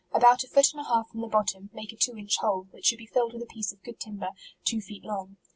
[0.11, 2.87] About a foot and a half from the bottom, make a two inch hole, which
[2.87, 4.29] should be filled with a piece of good timber,
[4.65, 5.37] two feet long.